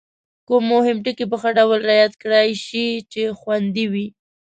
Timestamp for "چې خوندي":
3.11-3.85